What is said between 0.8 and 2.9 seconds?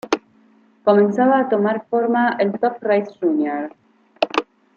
Comenzaba a tomar forma el Top